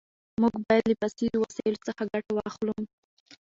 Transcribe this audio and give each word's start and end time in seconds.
موږ 0.41 0.53
بايد 0.65 0.83
له 0.87 0.95
پيسيزو 1.01 1.37
وسايلو 1.41 1.83
ښه 1.95 2.03
ګټه 2.13 2.31
واخلو. 2.33 2.75